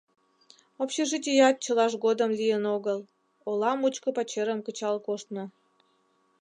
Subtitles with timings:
[0.83, 2.99] Общежитият чылаж годым лийын огыл:
[3.49, 5.45] ола мучко пачерым кычал коштмо.